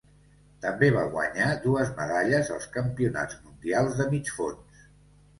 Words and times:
També 0.61 0.87
va 0.93 1.01
guanyar 1.15 1.49
dues 1.65 1.91
medalles 1.99 2.49
als 2.55 2.65
Campionats 2.77 3.37
mundials 3.43 3.93
de 4.01 4.09
Mig 4.15 4.33
fons. 4.39 4.81